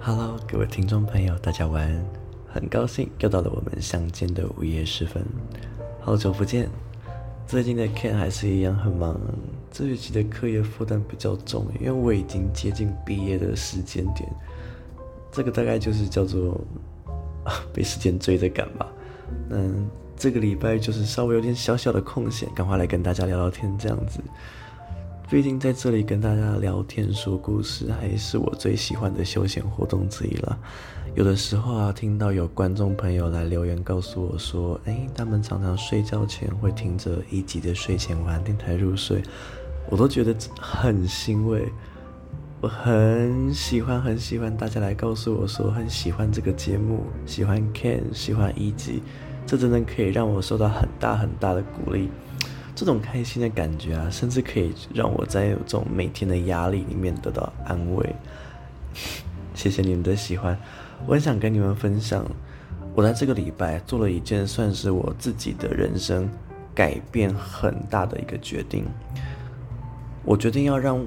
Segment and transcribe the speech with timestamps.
[0.00, 2.04] Hello，各位听众朋友，大家晚安。
[2.46, 5.24] 很高兴又到了我们相见的午夜时分，
[6.00, 6.68] 好久不见。
[7.46, 9.20] 最近的 Ken 还是一样很忙，
[9.72, 14.30] 这学期的课业负担比较重，因为我已经接近毕业的时间点。
[15.32, 16.58] 这个大概就是叫做
[17.44, 18.86] 啊， 被时间追着赶吧。
[19.50, 24.20] 嗯，这个礼拜就是稍微有点小小的空闲，赶快来跟大家聊聊天这样子。
[25.30, 30.58] 毕竟在这里跟大家聊天说故事，还是我最喜欢的休闲活动之一了。
[31.14, 39.22] 有的时候啊，听到有观众朋友来留言告诉我说，哎，他们常常睡觉前会听着一集的睡前晚安电台入睡，
[39.90, 41.70] 我都觉得很欣慰。
[42.62, 49.02] 我很喜欢很喜欢大家来告诉我说很喜欢这个节目，喜欢 Ken，喜欢一集，
[49.44, 52.08] 这真的可以让我受到很大很大的鼓励。
[52.78, 58.14] 这种开心的感觉啊，甚至可以让我在有这种每天的压力里面得到安慰。
[59.52, 60.56] 谢谢你们的喜欢，
[61.04, 62.24] 我很想跟你们分享，
[62.94, 66.30] 我在这个礼拜做了一件算是我自己的人生
[66.72, 68.84] 改变很大的一个决定。
[70.24, 71.04] 我决定要让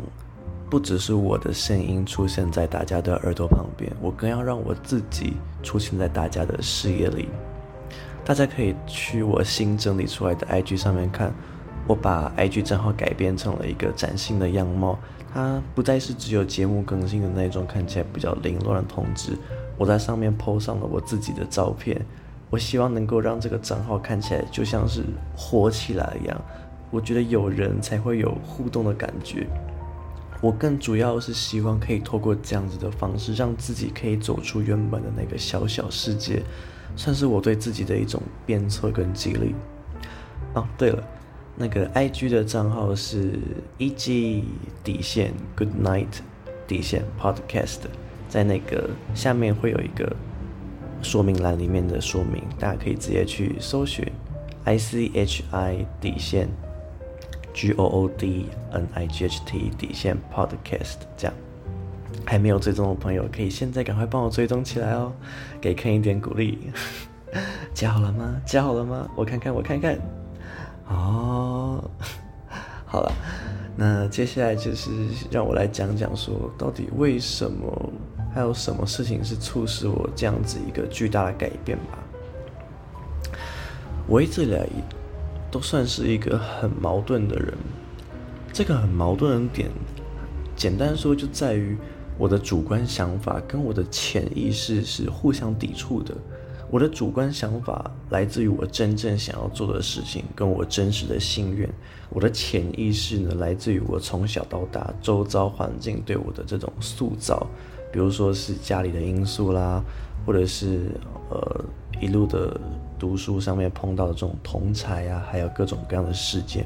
[0.69, 7.29] 不只是我的声音出现在大家的耳朵旁边，我更要让我自己出现在大家的视野里。
[8.25, 11.33] 大家可以去我新整理出来的 IG 上面看。
[11.87, 14.97] 我把 IG 账号改变成了一个崭新的样貌，
[15.33, 19.37] 它不再是只有节目更新的那种看起来比较凌乱的通知。
[19.77, 21.99] 我在上面 po 上了我自己的照片，
[22.49, 25.03] 我希望能够让这个账号看起来就像是
[25.35, 26.41] 活起来一样。
[26.91, 29.47] 我觉得有人才会有互动的感觉。
[30.41, 36.41] 我更主要是希望可以透过这样子的方式，让自己可以走出原本的那个小小世界，
[36.95, 39.55] 算是我对自己的一种鞭策跟激励。
[40.53, 41.03] 哦，对了。
[41.61, 43.39] 那个 IG 的账号是
[43.77, 44.41] EG
[44.83, 46.07] 底线 Good Night
[46.67, 47.81] 底线 Podcast，
[48.27, 50.11] 在那个下面会有一个
[51.03, 54.03] 说明栏里面的说明，大家可以直接去搜寻
[54.65, 56.49] ICHI 底线
[57.53, 61.33] G O O D N I G H T 底线 Podcast，这样
[62.25, 65.13] 还没有追踪的朋友可以现在赶快帮我追踪起来哦，
[65.61, 66.57] 给 K 一点鼓励。
[67.71, 68.41] 加好了吗？
[68.47, 69.07] 加好了吗？
[69.15, 69.97] 我看看，我看看。
[70.89, 71.50] 哦，
[72.85, 73.11] 好了，
[73.77, 74.91] 那接下来就是
[75.31, 77.89] 让我来讲讲说，到底为什么，
[78.33, 81.99] 还有什么事情是促使我这样子一个巨大的改变吧。
[84.07, 84.67] 我一直来
[85.49, 87.53] 都算是一个很矛盾的人，
[88.51, 89.69] 这个很矛盾的点，
[90.55, 91.77] 简单说就在于
[92.17, 96.13] 我的主观想法跟我的潜意识是互相抵触的。
[96.71, 101.69] 我的主观想法来自于我真正想要做的事情，跟我真实的心愿。
[102.09, 107.45] 我的潜意识呢，来自于我从小到大周遭环境对我的这种塑造，
[107.91, 109.83] 比如说是家里的因素啦，
[110.25, 110.91] 或者是
[111.29, 111.65] 呃
[111.99, 112.57] 一路的
[112.97, 116.65] 读书上面碰到的这种同才啊，还有各种各样的事件。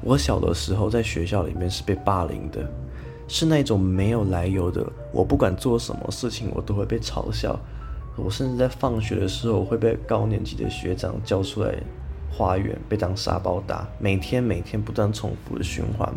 [0.00, 2.66] 我小的时候在学校里面是被霸凌的，
[3.28, 7.60] 是那种没有来由的，我不管做什么事情，我都会被嘲笑。
[8.16, 11.74] 我甚至在放学的时候会被高年级的学长叫出来
[12.30, 16.12] 花园，被当沙包打，每天每天不断重复的循环。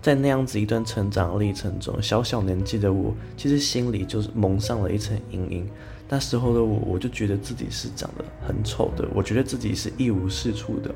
[0.00, 5.68] 在那样子一段成长历程中，小小年纪的我其实心里就是蒙上了一层阴影。
[6.08, 10.94] 那时候的我，我就觉得自己是长得很丑的，我觉得自己是一无是处的。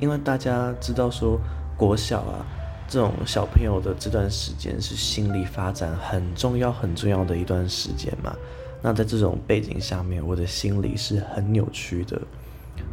[0.00, 1.38] 因为大家知道说，
[1.76, 2.44] 国小啊
[2.88, 8.34] 这种小朋友的这段时间是心理发展很重要很重要的一段时间嘛。
[8.82, 12.20] 那在这种背景下面，我的心理是很扭曲的。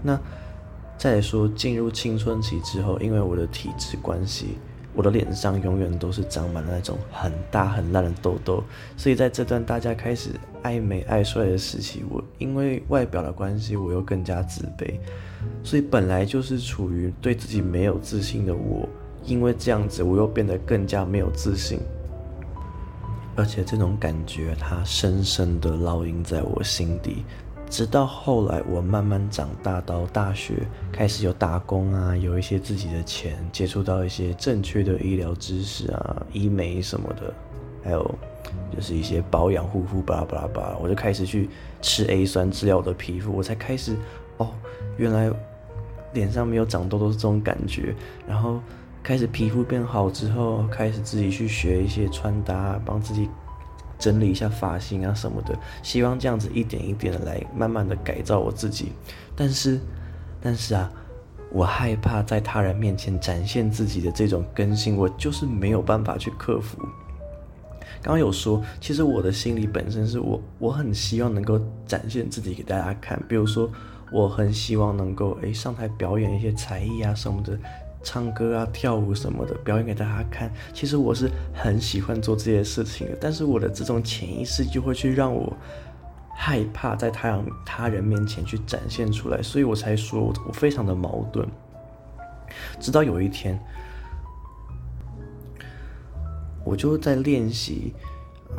[0.03, 0.19] 那
[0.97, 4.57] 再说，进入青春期之后，因为我的体质关系，
[4.93, 8.63] 我的脸上永远都是长满了那种很大很烂的痘痘。
[8.97, 10.29] 所以在这段大家开始
[10.61, 14.93] 爱美爱帅的时期，我因为外表的关系，我又更加自卑。
[15.63, 18.87] 所以本来就是处于对自己没有自信的我，
[19.25, 21.79] 因为这样子，我又变得更加没有自信。
[23.35, 27.23] 而且这种感觉，它深深的烙印在我心底，
[27.69, 37.33] 直到后来我慢慢长大到大学，开始有打工啊，有一些自己的钱，接触到一些正确的医疗知识啊，医美什么的，
[37.83, 38.03] 还有
[38.75, 41.49] 就是一些保养护肤巴拉巴拉巴拉，我就开始去
[41.81, 43.95] 吃 A 酸治疗我的皮肤，我才开始
[44.37, 44.49] 哦，
[44.97, 45.31] 原来
[46.11, 47.95] 脸上没有长痘痘是这种感觉，
[48.27, 48.59] 然后。
[49.01, 53.29] 开始皮肤变好之后，开始自己去学一些穿搭，帮自己
[53.97, 58.91] 整理一下发型啊什么的，希望这样子一点一点的来慢慢的改造我自己。
[59.35, 59.79] 但是，
[60.41, 60.91] 但是啊，
[61.51, 66.77] 我害怕在他人面前展现自己的这种更新，我就是没有办法去克服。
[68.01, 73.69] 刚刚有说，其实我的心里本身是我我很希望能够展现自己给大家看，比如说
[74.11, 77.59] 我很希望能够诶上台表演一些才艺啊什么的，
[78.03, 80.51] 唱歌啊跳舞什么的表演给大家看。
[80.73, 85.51] 其实我是很喜欢做这些事情的，但是我的这种潜意识就会去让我
[86.35, 91.47] 害怕在他人他人面前去展现出来，所以我才说我我非常的矛盾。
[92.79, 93.59] 直到有一天。
[96.65, 97.93] 我就在练习，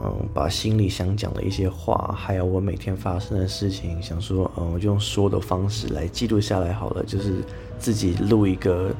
[0.03, 7.45] 嗯，把心里想讲的一些话，还有我每天发生的事情，想说，嗯，我就用说的方式来记录下来好了，就是
[7.79, 8.93] 自己录一个，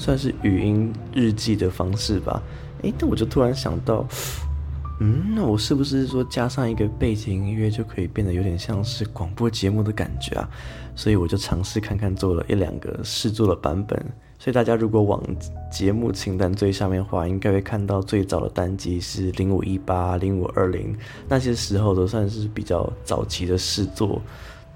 [0.00, 2.42] 算是语音日记的方式吧。
[2.80, 4.06] 诶，但我就突然想到，
[5.00, 10.48] 嗯，那我是不是说加上一个背景音乐就可以变得有点像是广播节目的感觉啊？
[10.96, 14.02] 所以我就尝试看看，做了一两个试做的版本。
[14.38, 15.22] 所以大家如果往
[15.70, 20.96] 节目清单最下面的话，应该会看到最早的单集是零五一八、零五二零，
[21.28, 24.22] 那些时候都算是比较早期的试作，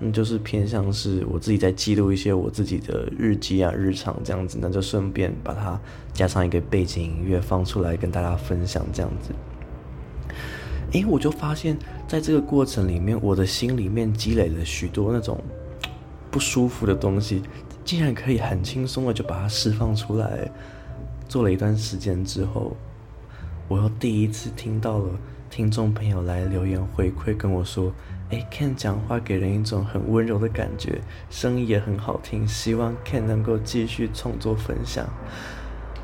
[0.00, 5.80] 嗯，就是偏向是我自己在记录一些我自己的日记啊、日常这样子，那就顺便把它
[6.12, 9.32] 加上一个背景音乐放出来跟大家分享这样子。
[10.92, 11.76] 诶，我就发现
[12.06, 15.42] 在这个过程里面，我的心里面积累了许多那种
[16.30, 17.42] 不舒服的东西。
[17.84, 20.50] 竟然可以很轻松的就把它释放出来。
[21.28, 22.74] 做了一段时间之后，
[23.68, 25.08] 我又第一次听到了
[25.50, 27.92] 听众朋友来留言回馈，跟我说
[28.50, 31.00] ：“，Ken 讲话给人一种很温柔的感觉，
[31.30, 35.06] 声音也很好听，希望 Ken 能够继续创作分享。”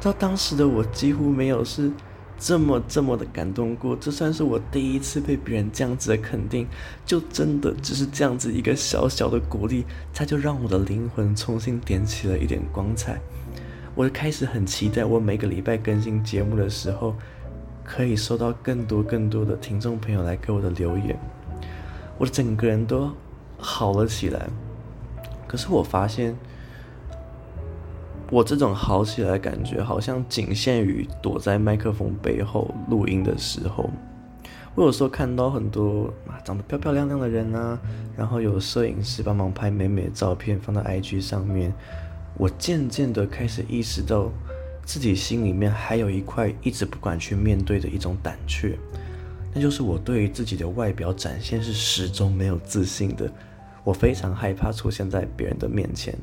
[0.01, 1.91] 到当时的我几乎没有是。
[2.43, 6.67] 这么这么的感动过，这算是我第一次被别人这样子的肯定，
[7.05, 9.85] 就真的只是这样子一个小小的鼓励，
[10.15, 13.21] 它就让我的灵魂重新点起了一点光彩。
[13.95, 17.15] 我开始很期待，我每个礼拜更新节目的时候，
[17.85, 21.21] 可以收到更多更多的听众朋友来给我的留言，
[22.21, 23.11] 我的整个人都
[23.59, 24.49] 好了起来。
[25.49, 26.37] 可是我发现。
[28.33, 33.91] 我这种好起来的感觉，好像仅限于躲在麦克风背后录音的时候。
[34.77, 37.77] 我有时候看到很多啊长得漂漂亮亮的人啊，
[38.17, 41.75] 然后有摄影师帮忙拍美美的照片放到 IG 上面，
[42.39, 44.31] 我渐渐的开始意识到，
[44.85, 48.79] 自己心里面还有一块一直不敢去面对的一种胆怯，
[49.53, 53.31] 那就是我对于自己的外表展现是始终没有自信的，
[53.83, 56.17] 我非常害怕出现在别人的面前。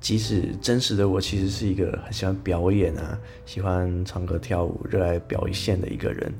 [0.00, 3.16] 即使真实的我其实是一个很喜欢表演啊，
[3.46, 6.32] 喜欢唱歌跳舞、热爱表现的一个人，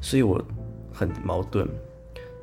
[0.00, 0.42] 所以我
[0.92, 1.68] 很矛盾。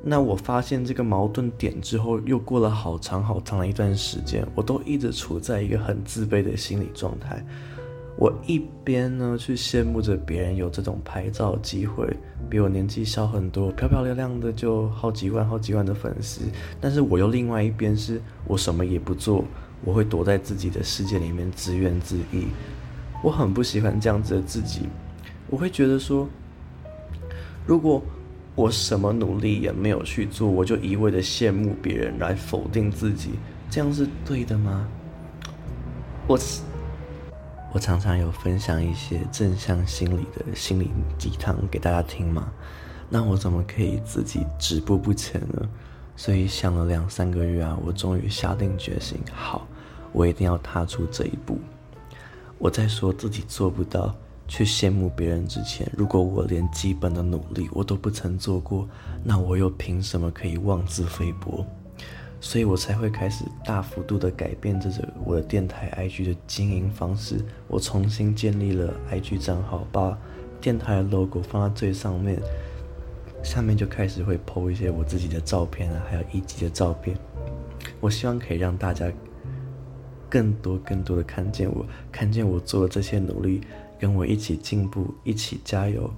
[0.02, 7.44] 那我发现这个矛盾点之后，又过了好长好长的一段时间，我都一直处在一个很自卑的心理状态。
[8.16, 12.06] 我一边呢去羡慕着别人有这种拍照机会，
[12.48, 16.42] 比我年纪小很多、漂漂亮亮的就好几万、好几万的粉丝，
[16.80, 19.44] 但是我又另外一边是我什么也不做。
[19.82, 22.44] 我会躲在自己的世界里面自怨自艾，
[23.24, 24.82] 我很不喜欢这样子的自己。
[25.48, 26.28] 我会觉得说，
[27.66, 28.02] 如果
[28.54, 33.30] 我什么努力也没有去做，我就一味的羡慕别人来否定自己，
[33.70, 34.86] 这样是对的吗？
[36.26, 36.38] 我
[37.72, 42.52] 我常常有分享一些正向心理的心灵鸡汤给大家听嘛，
[43.08, 45.68] 那我怎么可以自己止步不前呢？
[46.16, 49.66] 所以想了两三个月啊，我终于下定决心，好，
[50.12, 51.58] 我一定要踏出这一步。
[52.58, 54.14] 我在说自己做不到，
[54.48, 58.86] 去羡慕别人之前，如果我连基本的努力我都不曾做过，
[59.22, 61.64] 那我又凭什么可以妄自菲薄？
[62.40, 67.44] 所以我才会开始大幅度的改变这个我的电台 IG 的经营方式。
[67.68, 70.18] 我重新建立了 IG 账号，把
[70.60, 72.40] 电台的 logo 放在最上面。
[73.42, 77.16] 下面就开始会 po 一些我自己的照片啊，还有一集的照片。
[77.98, 79.10] 我希望可以让大家
[80.28, 83.62] 更多更多的看见我，看见我做的这些努力，
[83.98, 86.10] 跟我一起进步，一起加油。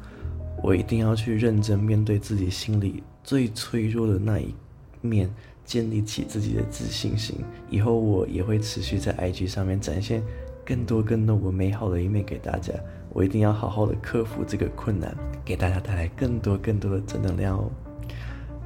[0.62, 4.52] 我一定要去认真面对自己心里最脆弱的那一
[5.00, 5.28] 面，
[5.72, 7.38] 建立起自己的自信心。
[7.70, 10.22] 以后我也会持续在 IG 上面展现
[10.66, 12.74] 更多更多我美好的一面给大家。
[13.08, 17.70] 我一定要好好的克服这个困难，给大家带来更多更多的正能量哦！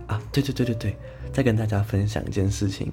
[0.09, 0.97] 啊，对对对对对，
[1.33, 2.91] 再跟大家分享一件事情，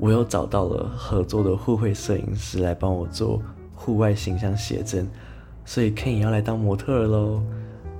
[0.00, 3.42] 我又找到了合作的互惠摄影师来帮我做
[3.74, 5.06] 户外形象写真，
[5.66, 7.42] 所以 Ken 也要来当模特喽。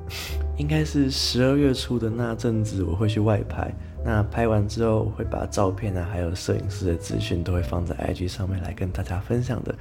[0.57, 3.71] 应该是十二月初的那阵子我会去外拍，
[4.09, 9.75] 那拍完之后，我会把照片啊，还有摄影师的资讯都会放在 IG 上面来跟大家分享的。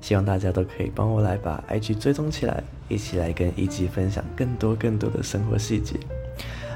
[0.00, 6.00] 希望大家都可以帮我来把 IG 追踪起来，一起来跟一级分享更多更多的生活细节。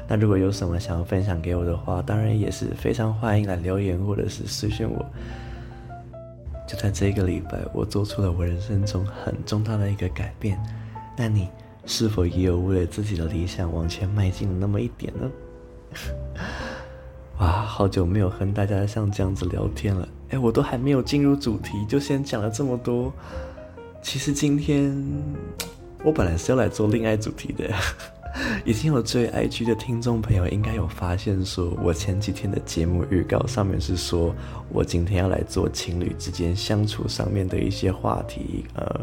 [0.07, 5.03] 那如果有什么想要分享给我的话，当然也是非常欢迎来留言或者是私信我。
[6.67, 10.59] 就在这个礼拜，我做出了我人生中很重大的一个改变。
[11.17, 11.49] 那你
[11.87, 15.31] 是否也有为了自己的理想往前迈进那么一点呢？
[17.39, 20.07] 哇，好久没有和大家像这样子聊天了。
[20.29, 23.11] 哎，我都还没有进入主题，就先讲了这么多。
[24.01, 24.93] 其实今天
[26.03, 27.69] 我本来是要来做恋爱主题的。
[28.65, 34.35] 已经有追 IG 的听众朋友应该有发现，说我前几天的节目预告上面是说
[34.69, 38.99] 我今天要来做情侣之间相处上面的一些话题，呃，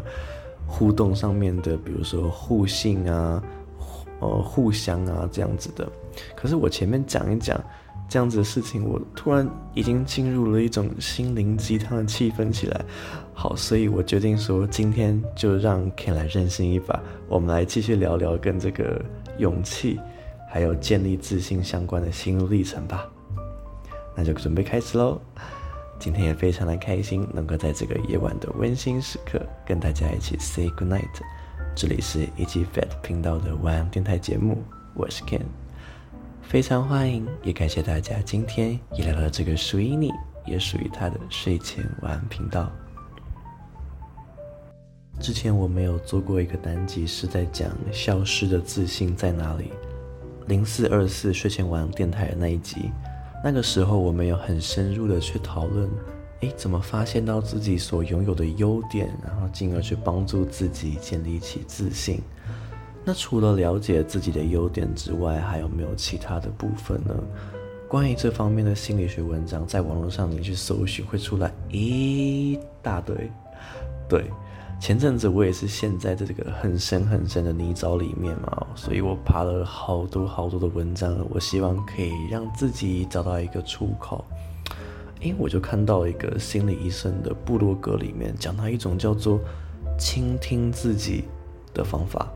[0.67, 3.43] 互动上面的，比如说互信啊，
[4.19, 5.87] 呃，互相啊这样子的。
[6.35, 7.59] 可是我前面讲一讲。
[8.09, 12.85] 这样子的事情，我突然已经进入了一种心灵鸡汤的气氛起来。
[13.33, 19.03] 好，所以我决定说，今天就让 Ken 来任性一把，我们来继续聊聊跟这个
[19.37, 19.99] 勇气
[20.49, 23.05] 还有建立自信相关的心路历程吧。
[24.15, 25.21] 那就准备开始喽。
[25.99, 31.03] 今天也非常的开心，能够在这个夜晚的温馨时刻跟大家一起 say good night。
[31.75, 34.63] 这里是 Ichi Fat 频道的晚安电台节目，
[34.95, 35.66] 我是 Ken。
[36.47, 40.13] 非常欢迎，也感谢大家今天也来到这个属于你，
[40.45, 42.71] 也属于他的睡前晚安频道。
[45.19, 49.73] 之前我没有做过一个单集，是在讲消失的自信在哪里。
[50.47, 52.91] 零四二四睡前晚安电台的那一集，
[53.43, 55.89] 那个时候我们有很深入的去讨论，
[56.39, 62.21] 诶，怎么发现到自己所拥有的优点，然后进而去帮助自己建立起自信。
[63.07, 67.15] 那除了了解自己的优点之外，还有没有其他的部分呢？
[67.87, 73.31] 关于这方面的心理学文章，在网络上你去搜寻会出来一大堆。
[74.09, 74.25] 对，
[74.77, 84.25] 前阵子我也是陷在这个很深很深的泥沼里面嘛，所以我爬了好多好多的文章，我希望可以让自己找到一个出口。
[85.21, 89.39] 诶，我就看到一个心理医生的部落格里面讲到一种叫做
[89.97, 91.23] 倾听自己
[91.73, 92.29] 的方法。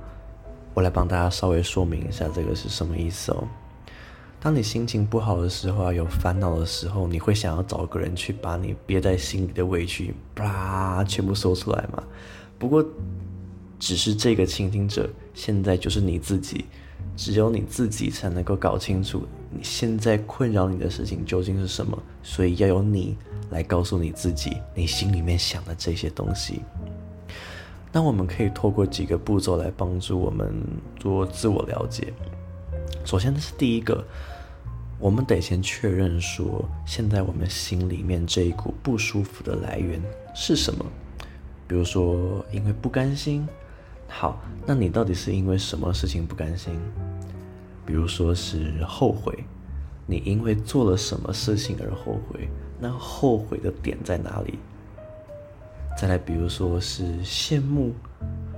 [0.73, 3.47] 我来帮大家稍微说明一下这个是什么意思哦。
[4.39, 12.01] 当你心情不好的时候啊，有烦恼的时候，你会想要找个人去把你憋在心里的委屈，啪，全部说出来嘛。
[12.57, 12.83] 不过，
[13.77, 16.65] 只是这个倾听者现在就是你自己，
[17.15, 23.15] 只有你自己才能够搞清楚你现在困扰你的事情究竟是什么，所以要由你
[23.51, 26.61] 来告诉你自己，你心里面想的这些东西。
[27.91, 30.53] 那我们可以透过几个步骤来帮助我们
[30.97, 32.13] 做自我了解。
[33.03, 34.03] 首先，这是第一个，
[34.97, 40.01] 我们得先确认说，现在我们心里面这一股不舒服的来源
[40.33, 40.85] 是什么？
[41.67, 43.45] 比如说，因为不甘心。
[44.07, 46.79] 好，那你到底是因为什么事情不甘心？
[47.85, 49.43] 比如说是后悔，
[50.05, 52.47] 你因为做了什么事情而后悔？
[52.79, 54.59] 那后悔的点在哪里？
[55.97, 57.93] 再来，比如说是羡慕，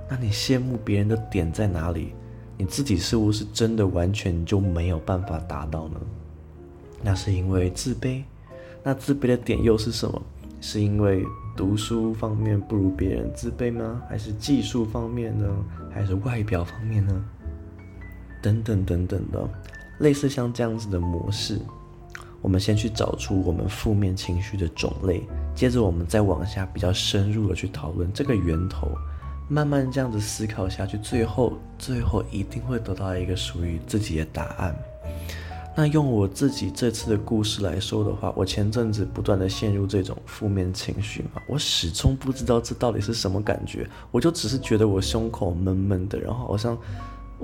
[0.08, 2.14] 那你羡慕别人的点在哪里？
[2.56, 6.00] 你自己是不是真的完全就没有办法达到呢？
[7.02, 8.22] 那是因为自卑，
[8.82, 10.22] 那自卑的点又是什么？
[10.60, 11.22] 是因为
[11.54, 14.00] 读书方面不如别人自卑吗？
[14.08, 15.46] 还是技术方面呢？
[15.92, 17.24] 还是外表方面呢？
[18.40, 19.46] 等等等等的，
[19.98, 21.60] 类似像这样子的模式。
[22.44, 25.22] 我们先去找出我们负面情绪的种类，
[25.54, 28.86] 接着我们再往下比较深入的去讨论这个源头，
[29.48, 34.76] 慢慢这样子思考下去，最后最后一定会得到一个属于自己的答案。
[35.74, 46.76] 那用我自己这次的故事来说的话，我前阵子不断的陷入这种负面情绪嘛，我始终不知道这到底是什么感觉，我就只是觉得我胸口闷闷的，然后好像。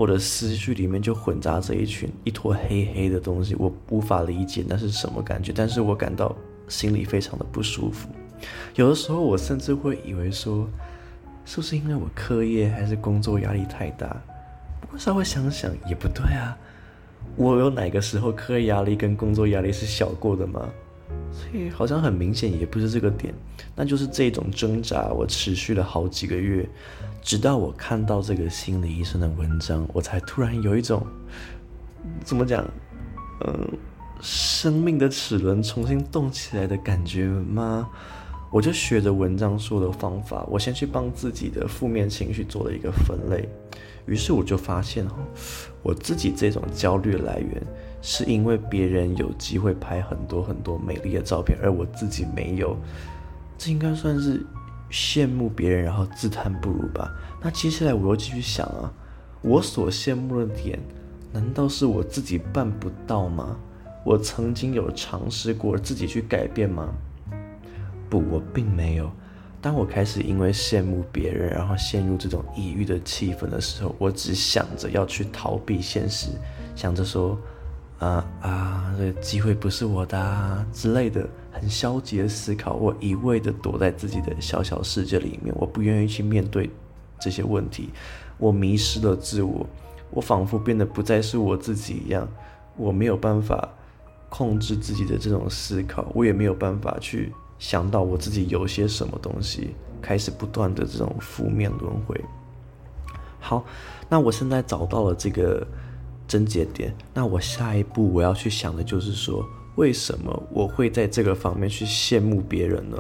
[0.01, 6.35] 我的思绪里面就混杂着一群一坨黑黑的东西，我无法理解那是什么感觉，但是我感到
[6.69, 8.09] 心里非常的不舒服。
[8.77, 10.67] 有的时候我甚至会以为说，
[11.45, 14.17] 是不是因为我课业还是工作压力太大？
[14.81, 16.57] 不过稍微想想也不对啊，
[17.37, 20.67] 我有哪个时候课业压力跟工作压力是小过的吗？
[21.33, 23.33] 所以好像很明显也不是这个点，
[23.77, 26.69] 那就是这种挣扎，我持续了好几个月。
[27.23, 31.07] 直到我看到这个心理医生的文章，我才突然有一种
[32.25, 32.65] 怎么讲，
[33.47, 33.69] 嗯，
[34.23, 37.89] 生命的齿轮重新动起来的感觉吗？
[38.51, 43.49] 我就学着文章说的方法，我先去帮自己的负面情绪做了一个分类。
[44.07, 45.13] 于是我就发现，哦，
[45.83, 47.63] 我自己这种焦虑来源
[48.03, 52.77] 是因为别人有机会拍很多很多美丽的照片，而我自己没有，
[53.59, 54.45] 这应该算是
[54.91, 57.11] 羡慕别人，然后自叹不如吧。
[57.43, 58.93] 那接下来我又继续想啊，
[59.43, 60.79] 我所羡慕的点，
[61.33, 63.57] 难道是我自己办不到吗？
[64.03, 66.89] 我曾经有尝试过自己去改变吗？
[68.09, 69.11] 不，我并没有。
[69.61, 76.31] 当我开始因为羡慕别人，然后陷入这种抑郁的气氛的时候，我只想着要去逃避现实，
[76.75, 77.39] 想着说，
[78.01, 82.75] 啊啊，这个机会不是我的啊之类的，很消极的思考。
[82.75, 86.69] 我一味的躲在自己的小小世界里面，我不愿意去面对
[87.21, 87.91] 这些问题，
[88.39, 89.67] 我迷失了自我，
[90.11, 92.27] 我仿佛变得不再是我自己一样，
[92.77, 93.69] 我没有办法
[94.31, 97.33] 控制自己的这种思考，我也没有办法去。
[97.59, 102.19] 想到我自己有些什么东西，开始不断的这种负面轮回。
[103.39, 103.63] 好，
[104.09, 105.67] 那我现在找到了这个
[106.31, 109.45] 症结点，那我下一步我要去想的就是说，
[109.75, 112.97] 为什么我会在这个方面去羡慕别人呢？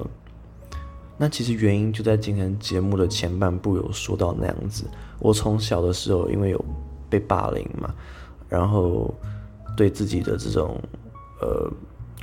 [1.17, 4.85] 那其实原因就在今天节目的前半部有说到那样子。
[5.21, 6.65] 我从小的时候因为有
[7.09, 7.95] 被霸凌嘛，
[8.49, 9.15] 然后
[9.77, 10.77] 对自己的这种
[11.41, 11.71] 呃。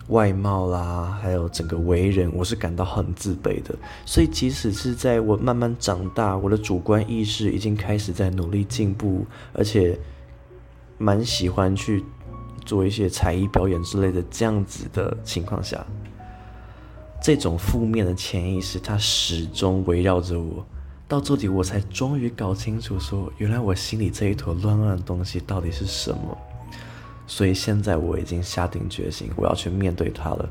[0.09, 3.75] 外貌啦，还有整个为人，我是感到很自卑的。
[4.05, 9.99] 所以，即使是在我慢慢长大，我的主观意识已经开始在努力进步，而且
[10.97, 12.03] 蛮喜欢去
[12.65, 15.85] 做一些才艺表演之类的这样子的情况下，
[17.21, 20.65] 这种负面的潜意识它始终围绕着我。
[21.07, 26.37] 到这里，我才终于搞清楚说，原来我心里这一坨乱乱的东西到底是什么。
[27.25, 30.49] 所以现在我已经下定决心，我要去面对它了。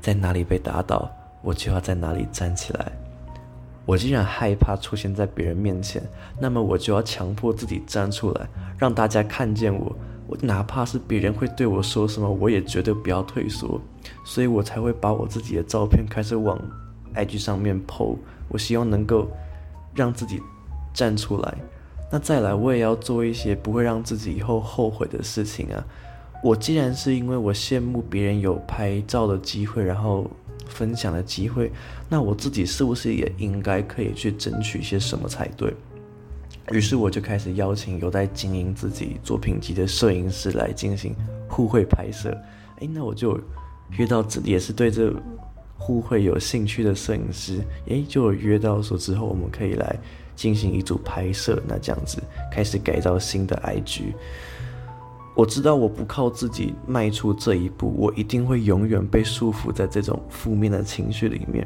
[0.00, 1.10] 在哪里被打倒，
[1.42, 2.92] 我就要在哪里站起来。
[3.88, 6.02] 我既然害怕出现在别人面前，
[6.38, 9.96] 那么我就要强迫自己站出来，让大家看见我。
[10.26, 13.80] 我哪怕是别人会对我说什么，我也绝对不要退缩。
[14.26, 16.60] 所以我才会把我自己的照片开始往
[17.14, 18.18] IG 上面 po。
[18.50, 19.26] 我希望能够
[19.94, 20.38] 让自己
[20.92, 21.54] 站出来。
[22.12, 25.82] 那再来，我也要做一些不会让自己以后后悔的事情啊。
[26.44, 30.30] 我既然是因为我羡慕别人有拍照的机会，然后
[30.68, 31.70] 分享的机会，
[32.08, 35.74] 那我自己是不是也应该可以去争取些什么才对？
[36.70, 41.16] 于是我就开始邀请有在经营自己作品集的摄影师来进行
[41.48, 42.30] 互惠拍摄。
[42.80, 43.40] 诶，那我就
[43.96, 45.10] 约到这也是对这
[45.78, 49.98] 互惠有兴趣的摄影师，诶，就约到说之后我们可以来
[50.36, 54.12] 进行一组拍摄，那这样子开始改造新的 IG。
[55.38, 61.64] 我知道我不靠自己迈出这一步，我一定会永远被束缚在这种负面的情绪里面。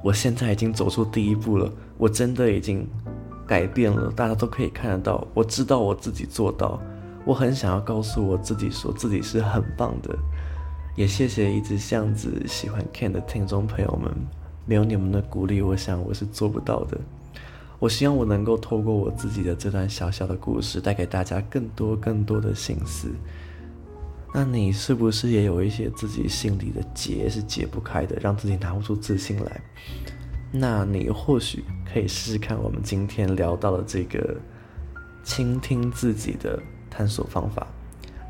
[0.00, 2.86] 我现在已经走出第一步了，我真的已经
[3.48, 5.26] 改变了，大家都可以看得到。
[5.34, 6.80] 我知道我自己做到，
[7.24, 10.16] 我很想要告诉我自己，说自己是很棒的。
[10.94, 14.08] 也谢谢一直这样子喜欢 Ken 的听众朋友们，
[14.66, 16.96] 没有你们的鼓励，我想我是做不到的。
[17.78, 23.08] 我希望我能够透过我自己的这段小小的故事，带给大家更多更多的心思。
[24.32, 29.60] 那你是不是也有一些自己心里的结是解不开的，让自己拿不出自信来？
[30.50, 34.36] 那你或许可以试试看我们今天聊到的这个
[35.22, 37.66] 倾听自己的探索方法。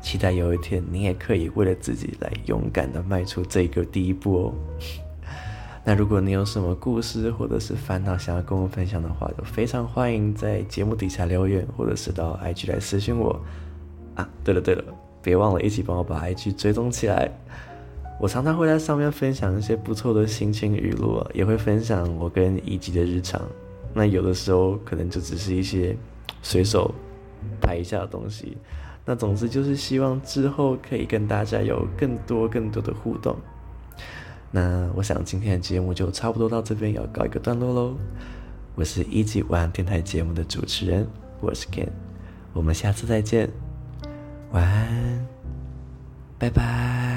[0.01, 4.53] 期待有一天你也可以为了自己来勇敢的迈出这个第一步哦。
[5.87, 13.39] 那如果你有什么故事或者是烦恼想要跟我分享的话，就非常欢迎在节目底下留言，或者是到 IG 来私信我。
[14.15, 14.83] 啊，对了对了，
[15.21, 17.29] 别忘了一起帮我把 IG 追踪起来。
[18.19, 23.39] 我常常会在上面分享一些不错的心情语录，也会分享我跟一级的日常。
[23.93, 25.95] 那有的时候可能就只是一些
[26.41, 26.91] 随手
[27.61, 28.57] 拍一下的东西。
[29.05, 33.37] 那总之就是希望之后可以跟大家有更多更多的互动。
[34.51, 37.95] 那我想今天的节目就差不多到这边要告一个段落喽。
[38.75, 41.07] 我是一级晚安电台节目的主持人，
[41.39, 41.87] 我是 Ken，
[42.53, 43.49] 我们下次再见，
[44.51, 45.25] 晚安，
[46.37, 47.14] 拜拜。